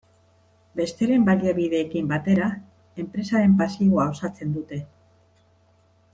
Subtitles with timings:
[0.79, 2.47] Besteren baliabideekin batera
[3.05, 4.81] enpresaren pasiboa osatzen dute.